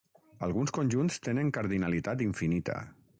Alguns 0.47 0.73
conjunts 0.77 1.21
tenen 1.27 1.51
cardinalitat 1.59 2.25
infinita. 2.29 2.79